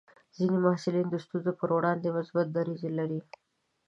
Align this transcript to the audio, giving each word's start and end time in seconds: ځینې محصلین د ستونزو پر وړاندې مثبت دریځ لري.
ځینې 0.35 0.57
محصلین 0.65 1.07
د 1.09 1.15
ستونزو 1.25 1.51
پر 1.59 1.69
وړاندې 1.77 2.07
مثبت 2.17 2.47
دریځ 2.51 2.81
لري. 2.99 3.21